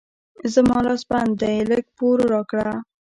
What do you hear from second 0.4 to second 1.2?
زما لاس